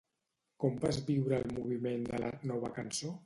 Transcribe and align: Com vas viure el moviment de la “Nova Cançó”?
Com 0.63 0.79
vas 0.85 0.99
viure 1.09 1.37
el 1.45 1.53
moviment 1.59 2.09
de 2.09 2.21
la 2.25 2.31
“Nova 2.53 2.73
Cançó”? 2.81 3.15